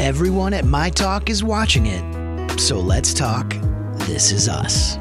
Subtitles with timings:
[0.00, 2.58] Everyone at My Talk is watching it.
[2.58, 3.54] So let's talk
[4.06, 4.96] This Is Us.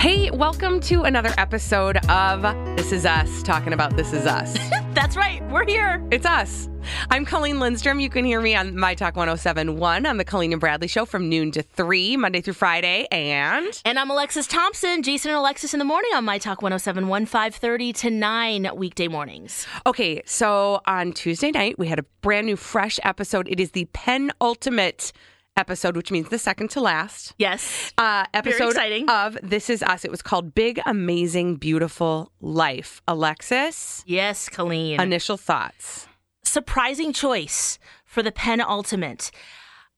[0.00, 2.42] Hey, welcome to another episode of
[2.76, 4.56] This Is Us, talking about This Is Us.
[4.94, 5.42] That's right.
[5.50, 6.04] We're here.
[6.12, 6.68] it's us.
[7.10, 7.98] I'm Colleen Lindstrom.
[7.98, 11.28] You can hear me on My Talk 1071 on the Colleen and Bradley Show from
[11.28, 13.08] noon to 3, Monday through Friday.
[13.10, 17.26] And And I'm Alexis Thompson, Jason and Alexis in the morning on My Talk 1071,
[17.26, 19.66] 530 to 9 weekday mornings.
[19.84, 23.48] okay, so on Tuesday night, we had a brand new, fresh episode.
[23.48, 25.12] It is the penultimate
[25.58, 27.34] episode, which means the second to last.
[27.38, 27.92] Yes.
[27.98, 29.08] uh, episode exciting.
[29.10, 30.04] of This Is Us.
[30.04, 33.02] It was called Big, Amazing, Beautiful Life.
[33.08, 35.00] Alexis, Yes, Colleen.
[35.00, 36.06] initial thoughts.
[36.44, 39.30] Surprising choice for the penultimate.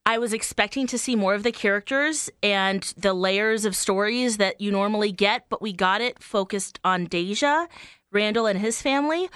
[0.06, 4.60] I was expecting to see more of the characters and the layers of stories that
[4.60, 7.66] you normally get, but we got it focused on Deja,
[8.10, 9.28] Randall, and his family,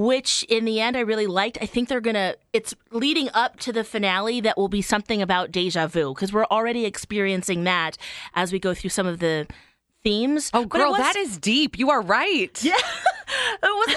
[0.00, 1.58] which in the end I really liked.
[1.60, 5.52] I think they're gonna, it's leading up to the finale that will be something about
[5.52, 7.96] deja vu, because we're already experiencing that
[8.34, 9.46] as we go through some of the
[10.02, 10.50] themes.
[10.54, 11.78] Oh, girl, was- that is deep.
[11.78, 12.58] You are right.
[12.64, 12.74] Yeah.
[13.62, 13.94] It was,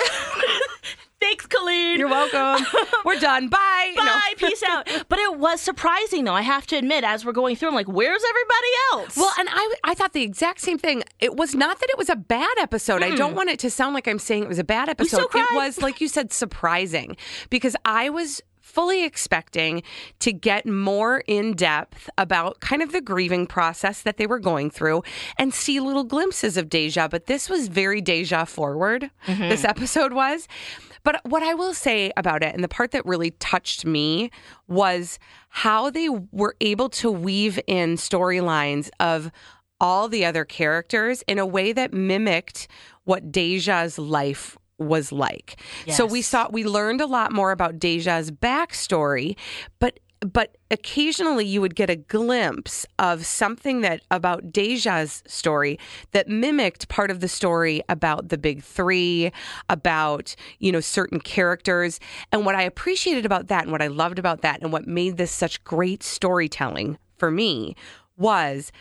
[1.23, 1.99] thanks, Colleen.
[1.99, 2.65] You're welcome.
[3.05, 3.47] We're done.
[3.47, 3.93] Bye.
[3.95, 4.03] No.
[4.03, 4.89] Bye, peace out.
[5.09, 6.33] But it was surprising, though.
[6.33, 9.47] I have to admit, as we're going through, I'm like, "Where's everybody else?" Well, and
[9.51, 11.03] I, I thought the exact same thing.
[11.19, 13.03] It was not that it was a bad episode.
[13.03, 13.37] I don't hmm.
[13.37, 15.27] want it to sound like I'm saying it was a bad episode.
[15.33, 17.15] It was, like you said, surprising
[17.49, 19.83] because I was fully expecting
[20.19, 24.71] to get more in depth about kind of the grieving process that they were going
[24.71, 25.03] through
[25.37, 27.07] and see little glimpses of Deja.
[27.07, 29.49] But this was very Deja forward, mm-hmm.
[29.49, 30.47] this episode was.
[31.03, 34.31] But what I will say about it, and the part that really touched me,
[34.67, 39.31] was how they were able to weave in storylines of
[39.79, 42.67] all the other characters in a way that mimicked
[43.03, 45.59] what Deja's life was like.
[45.93, 49.35] So we saw we learned a lot more about Deja's backstory,
[49.79, 49.99] but
[50.31, 55.79] but occasionally you would get a glimpse of something that about Deja's story
[56.11, 59.31] that mimicked part of the story about the big 3,
[59.69, 61.99] about, you know, certain characters.
[62.31, 65.17] And what I appreciated about that and what I loved about that and what made
[65.17, 67.75] this such great storytelling for me
[68.17, 68.71] was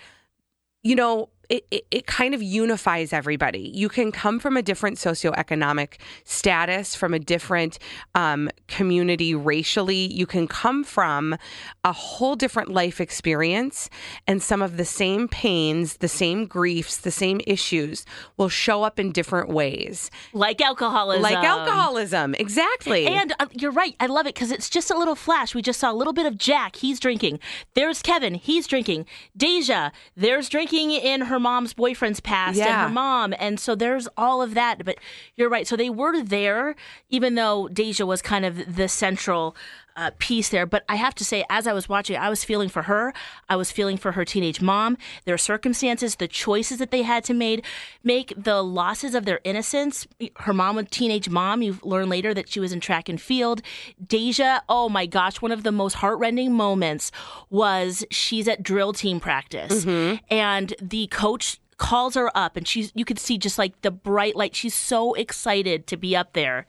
[0.82, 3.70] you know, it, it, it kind of unifies everybody.
[3.74, 7.78] You can come from a different socioeconomic status, from a different
[8.14, 10.10] um, community racially.
[10.10, 11.36] You can come from
[11.84, 13.90] a whole different life experience,
[14.26, 18.06] and some of the same pains, the same griefs, the same issues
[18.38, 20.10] will show up in different ways.
[20.32, 23.04] like alcoholism, Like alcoholism, exactly.
[23.04, 23.94] And uh, you're right.
[24.00, 25.54] I love it because it's just a little flash.
[25.54, 26.76] We just saw a little bit of Jack.
[26.76, 27.40] He's drinking.
[27.74, 28.36] There's Kevin.
[28.36, 29.04] He's drinking.
[29.36, 29.90] Deja.
[30.16, 33.34] There's drinking in her mom's boyfriend's past and her mom.
[33.38, 34.84] And so there's all of that.
[34.84, 34.96] But
[35.36, 35.66] you're right.
[35.66, 36.74] So they were there,
[37.10, 39.54] even though Deja was kind of the central.
[39.94, 42.70] Uh, piece there, but I have to say, as I was watching, I was feeling
[42.70, 43.12] for her.
[43.50, 47.34] I was feeling for her teenage mom, their circumstances, the choices that they had to
[47.34, 47.62] made,
[48.02, 50.06] make the losses of their innocence.
[50.36, 53.60] Her mom, a teenage mom, you learn later that she was in track and field.
[54.02, 57.12] Deja, oh my gosh, one of the most heartrending moments
[57.50, 59.84] was she's at drill team practice,
[60.30, 64.36] and the coach calls her up, and she's you could see just like the bright
[64.36, 64.56] light.
[64.56, 66.66] She's so excited to be up there,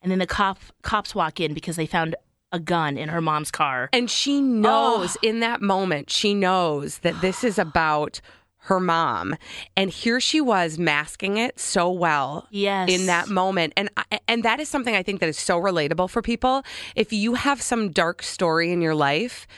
[0.00, 2.16] and then the cop cops walk in because they found
[2.52, 3.88] a gun in her mom's car.
[3.92, 8.20] And she knows in that moment, she knows that this is about
[8.66, 9.34] her mom.
[9.76, 12.88] And here she was masking it so well Yes.
[12.90, 13.72] in that moment.
[13.76, 13.90] And
[14.28, 16.62] and that is something I think that is so relatable for people.
[16.94, 19.48] If you have some dark story in your life,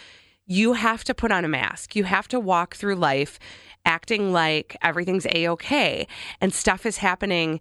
[0.47, 1.94] you have to put on a mask.
[1.97, 3.38] You have to walk through life
[3.84, 6.06] acting like everything's a-okay
[6.41, 7.60] and stuff is happening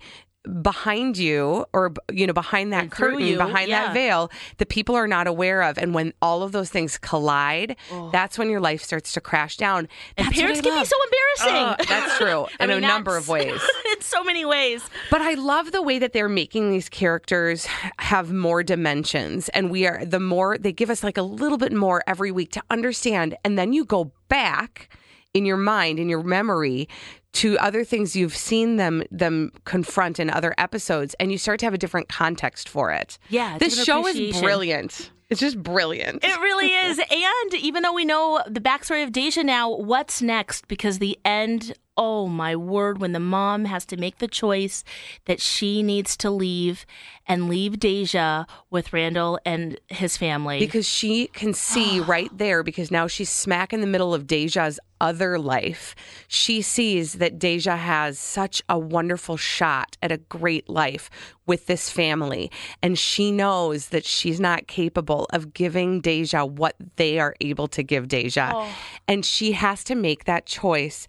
[0.61, 3.85] behind you or you know behind that curtain you, behind yeah.
[3.85, 7.77] that veil that people are not aware of and when all of those things collide
[8.11, 9.87] that's when your life starts to crash down
[10.17, 11.85] and That's what parents can be so embarrassing.
[11.85, 13.61] Uh, that's true in mean, a number of ways
[13.93, 14.83] in so many ways.
[15.09, 17.65] but I love the way that they're making these characters
[17.99, 19.49] have more dimensions.
[19.49, 22.51] And we are, the more they give us like a little bit more every week
[22.51, 23.35] to understand.
[23.43, 24.89] And then you go back
[25.33, 26.87] in your mind, in your memory,
[27.33, 31.65] to other things you've seen them them confront in other episodes, and you start to
[31.65, 33.17] have a different context for it.
[33.29, 35.11] Yeah, this show is brilliant.
[35.29, 36.23] It's just brilliant.
[36.23, 36.99] It really is.
[37.43, 40.67] And even though we know the backstory of Deja now, what's next?
[40.67, 44.83] Because the end oh my word, when the mom has to make the choice
[45.25, 46.85] that she needs to leave
[47.27, 50.59] and leave Deja with Randall and his family.
[50.59, 54.79] Because she can see right there, because now she's smack in the middle of Deja's
[54.99, 55.95] other life.
[56.27, 61.09] She sees that Deja has such a wonderful shot at a great life
[61.45, 62.49] with this family.
[62.81, 67.83] And she knows that she's not capable of giving Deja what they are able to
[67.83, 68.51] give Deja.
[68.53, 68.75] Oh.
[69.07, 71.07] And she has to make that choice.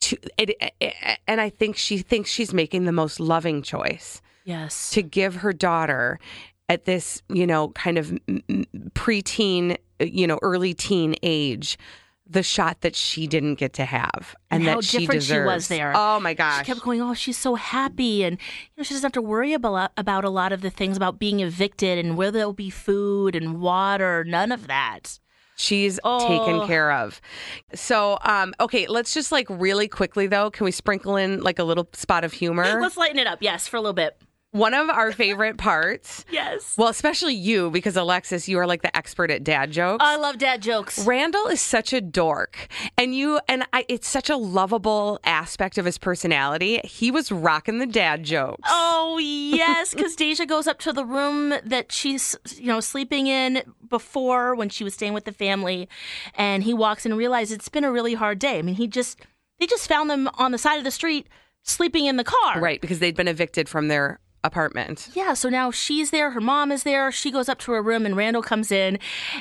[0.00, 0.50] To, it,
[0.80, 4.90] it- and I think she thinks she's making the most loving choice yes.
[4.90, 6.18] to give her daughter
[6.68, 8.12] at this, you know, kind of
[8.94, 11.78] preteen, you know, early teen age,
[12.30, 15.28] the shot that she didn't get to have, and, And that how she different she
[15.28, 15.46] deserves.
[15.54, 15.92] was there.
[15.96, 16.58] Oh my gosh!
[16.58, 18.22] She kept going, oh, she's so happy.
[18.22, 20.96] And, you know, she doesn't have to worry about, about a lot of the things
[20.96, 25.18] about being evicted and where there'll be food and water, none of that.
[25.58, 26.66] She's taken Oh.
[26.68, 27.20] care of.
[27.74, 31.64] So, um, okay, let's just like really quickly though, can we sprinkle in like a
[31.64, 32.80] little spot of humor?
[32.80, 33.38] Let's lighten it up.
[33.42, 34.16] Yes, for a little bit.
[34.52, 36.24] One of our favorite parts.
[36.38, 36.74] Yes.
[36.76, 40.04] Well, especially you, because Alexis, you are like the expert at dad jokes.
[40.04, 41.04] I love dad jokes.
[41.04, 43.84] Randall is such a dork, and you and I.
[43.88, 46.80] It's such a lovable aspect of his personality.
[46.84, 48.60] He was rocking the dad jokes.
[48.66, 53.62] Oh yes, because Deja goes up to the room that she's you know sleeping in
[53.88, 55.88] before when she was staying with the family,
[56.34, 58.58] and he walks in and realizes it's been a really hard day.
[58.58, 59.18] I mean, he just
[59.58, 61.26] they just found them on the side of the street
[61.64, 62.60] sleeping in the car.
[62.60, 65.08] Right, because they'd been evicted from their apartment.
[65.14, 67.10] Yeah, so now she's there, her mom is there.
[67.12, 68.98] She goes up to her room, and Randall comes in,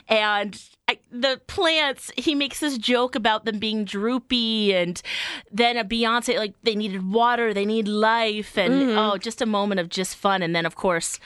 [0.08, 2.12] and I, the plants.
[2.18, 5.02] He makes this joke about them being droopy, and
[5.52, 8.98] then a Beyonce like they needed water, they need life, and mm-hmm.
[8.98, 11.20] oh, just a moment of just fun, and then of course,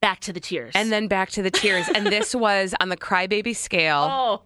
[0.00, 0.72] back to the tears.
[0.74, 1.88] And then back to the tears.
[1.94, 4.08] and this was on the crybaby scale.
[4.10, 4.42] oh,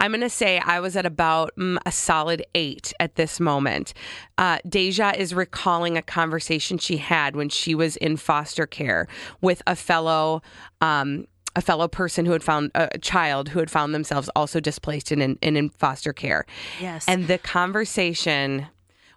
[0.00, 3.92] I'm going to say I was at about mm, a solid eight at this moment.
[4.38, 9.08] Uh, Deja is recalling a conversation she had when she was in foster care
[9.40, 10.42] with a fellow.
[10.80, 15.10] Um, a fellow person who had found a child who had found themselves also displaced
[15.10, 16.44] and in, and in foster care.
[16.82, 18.66] yes, And the conversation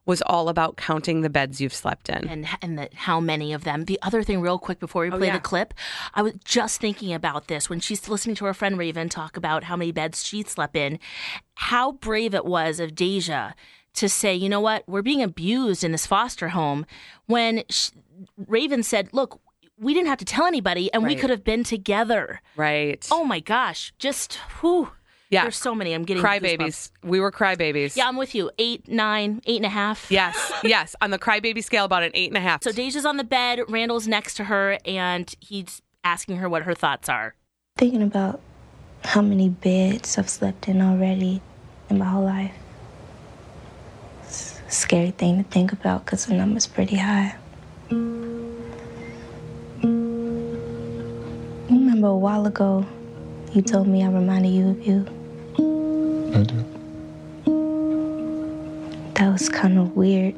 [0.09, 2.27] was all about counting the beds you've slept in.
[2.27, 3.85] and and that how many of them.
[3.85, 5.37] The other thing, real quick, before we oh, play yeah.
[5.37, 5.73] the clip,
[6.15, 9.65] I was just thinking about this when she's listening to her friend Raven talk about
[9.65, 10.97] how many beds she slept in.
[11.53, 13.53] How brave it was of Deja
[13.93, 16.85] to say, you know what, we're being abused in this foster home.
[17.27, 17.91] When sh
[18.35, 19.39] Raven said, look.
[19.81, 22.41] We didn't have to tell anybody, and we could have been together.
[22.57, 23.07] Right.
[23.09, 23.93] Oh my gosh!
[23.97, 24.91] Just whew.
[25.29, 25.43] Yeah.
[25.43, 25.93] There's so many.
[25.93, 26.89] I'm getting crybabies.
[27.03, 27.95] We were crybabies.
[27.95, 28.49] Yeah, I'm with you.
[28.57, 30.09] Eight, nine, eight and a half.
[30.09, 30.51] Yes.
[30.63, 30.95] Yes.
[31.01, 32.63] On the crybaby scale, about an eight and a half.
[32.63, 36.73] So Deja's on the bed, Randall's next to her, and he's asking her what her
[36.73, 37.35] thoughts are.
[37.77, 38.41] Thinking about
[39.03, 41.41] how many beds I've slept in already
[41.89, 42.53] in my whole life.
[44.23, 47.35] It's a scary thing to think about because the number's pretty high.
[47.91, 47.99] You
[51.69, 52.85] remember a while ago,
[53.53, 55.05] you told me I reminded you of you.
[56.39, 56.55] I do.
[59.15, 60.35] That was kind of weird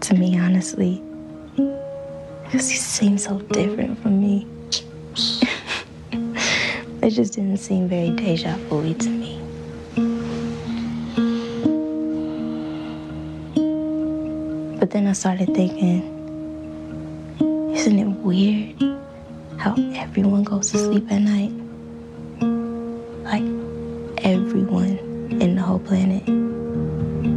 [0.00, 1.02] to me, honestly.
[1.56, 4.46] Because he seemed so different from me.
[7.02, 9.40] it just didn't seem very deja vu to me.
[14.78, 16.02] But then I started thinking,
[17.74, 18.76] isn't it weird
[19.56, 21.52] how everyone goes to sleep at night?
[23.24, 23.64] Like
[24.24, 26.22] everyone in the whole planet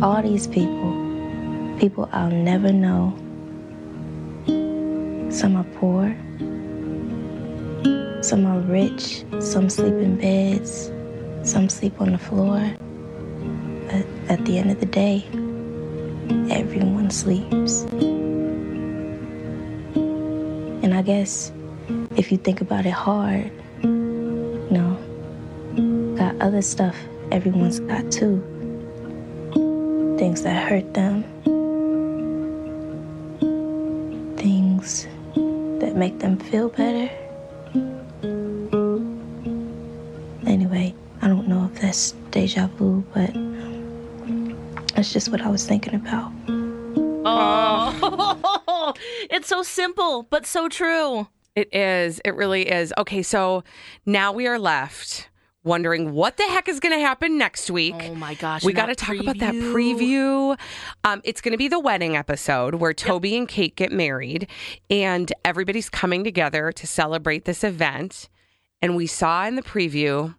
[0.02, 0.92] all these people,
[1.80, 3.18] people I'll never know.
[5.32, 6.16] Some are poor,
[8.22, 10.92] some are rich, some sleep in beds,
[11.44, 12.62] some sleep on the floor.
[13.90, 15.26] But at the end of the day,
[16.52, 17.82] everyone sleeps.
[20.84, 21.52] And I guess
[22.16, 23.52] if you think about it hard,
[23.82, 24.96] you know,
[26.16, 26.96] got other stuff
[27.32, 28.42] everyone's got too
[30.18, 31.24] things that hurt them,
[34.36, 35.08] things
[35.80, 37.10] that make them feel better.
[40.48, 43.32] Anyway, I don't know if that's deja vu, but
[44.96, 46.32] that's just what I was thinking about.
[47.30, 48.94] Oh,
[49.30, 51.28] it's so simple, but so true.
[51.56, 52.20] It is.
[52.26, 52.92] It really is.
[52.98, 53.64] Okay, so
[54.06, 55.30] now we are left
[55.68, 57.96] wondering what the heck is going to happen next week.
[58.00, 58.64] Oh my gosh.
[58.64, 60.58] we got to talk about that preview.
[61.04, 64.48] Um, it's going to be the wedding episode where Toby and Kate get married,
[64.90, 68.30] and everybody's coming together to celebrate this event.
[68.82, 70.36] And we saw in the preview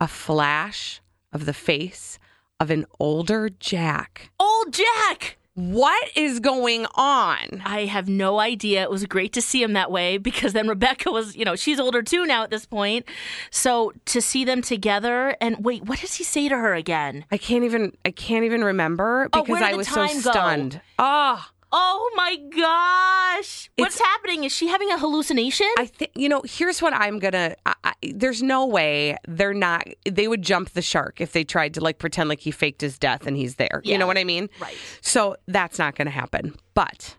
[0.00, 1.00] a flash
[1.32, 2.18] of the face
[2.58, 4.30] of an older Jack.
[4.40, 5.36] Old Jack.
[5.54, 7.62] What is going on?
[7.64, 8.82] I have no idea.
[8.82, 11.78] It was great to see him that way because then Rebecca was, you know, she's
[11.78, 13.06] older too now at this point.
[13.52, 17.24] So to see them together and wait, what does he say to her again?
[17.30, 20.08] I can't even I can't even remember Oh, because did I was so go?
[20.32, 20.80] stunned.
[20.98, 21.46] Oh,
[21.76, 23.68] Oh my gosh.
[23.76, 24.44] What's happening?
[24.44, 25.66] Is she having a hallucination?
[25.76, 26.42] I think you know.
[26.44, 27.56] Here's what I'm gonna.
[27.66, 29.84] I, I, there's no way they're not.
[30.08, 32.96] They would jump the shark if they tried to like pretend like he faked his
[32.96, 33.80] death and he's there.
[33.82, 34.48] You know what I mean?
[34.60, 34.76] Right.
[35.00, 36.54] So that's not gonna happen.
[36.74, 37.16] But,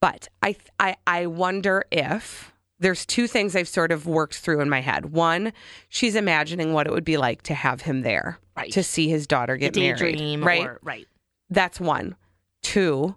[0.00, 4.70] but I I I wonder if there's two things I've sort of worked through in
[4.70, 5.06] my head.
[5.12, 5.52] One,
[5.90, 8.72] she's imagining what it would be like to have him there, Right.
[8.72, 10.64] to see his daughter get married, right?
[10.66, 11.06] or right.
[11.50, 12.16] That's one.
[12.62, 13.14] Two,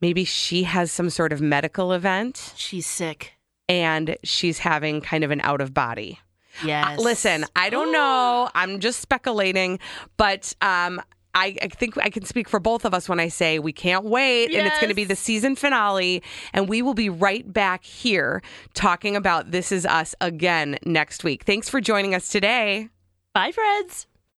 [0.00, 3.34] maybe she has some sort of medical event She's sick.
[3.68, 6.18] and she's having kind of an out of body.
[6.64, 6.98] Yes.
[6.98, 8.50] Uh, Listen, I don't know.
[8.54, 9.78] I'm just speculating,
[10.16, 11.00] but um,
[11.34, 14.04] I, I think I can speak for both of us when I say we can't
[14.04, 16.20] wait, and it's going to be the season finale,
[16.52, 18.42] and we will be right back here
[18.74, 21.44] talking about This Is Us again next week.
[21.44, 22.88] Thanks for joining us today.
[23.34, 24.07] Bye, friends.